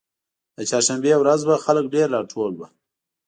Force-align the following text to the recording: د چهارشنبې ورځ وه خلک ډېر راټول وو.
د 0.57 0.59
چهارشنبې 0.69 1.13
ورځ 1.17 1.41
وه 1.43 1.57
خلک 1.65 1.85
ډېر 1.95 2.07
راټول 2.15 2.51
وو. 2.55 2.67